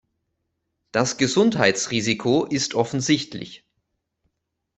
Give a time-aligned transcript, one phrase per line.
[0.91, 3.67] Das Gesundheitsrisiko ist offensichtlich.